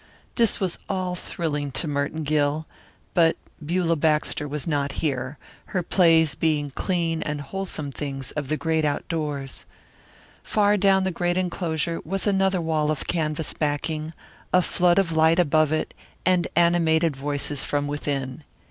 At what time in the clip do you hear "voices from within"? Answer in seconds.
17.15-18.43